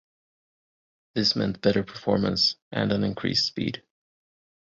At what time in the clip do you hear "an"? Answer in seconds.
2.91-3.03